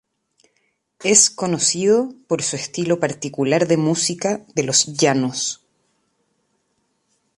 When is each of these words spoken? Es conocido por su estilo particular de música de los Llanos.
Es 1.03 1.29
conocido 1.29 2.15
por 2.27 2.41
su 2.41 2.55
estilo 2.55 2.99
particular 2.99 3.67
de 3.67 3.77
música 3.77 4.43
de 4.55 4.63
los 4.63 4.97
Llanos. 4.97 5.63